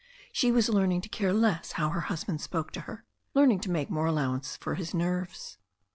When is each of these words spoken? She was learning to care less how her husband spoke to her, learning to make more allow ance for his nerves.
She 0.31 0.51
was 0.51 0.67
learning 0.67 1.01
to 1.01 1.09
care 1.09 1.31
less 1.31 1.73
how 1.73 1.89
her 1.89 1.99
husband 2.09 2.41
spoke 2.41 2.71
to 2.71 2.79
her, 2.81 3.05
learning 3.35 3.59
to 3.59 3.69
make 3.69 3.91
more 3.91 4.07
allow 4.07 4.33
ance 4.33 4.57
for 4.57 4.73
his 4.73 4.95
nerves. 4.95 5.59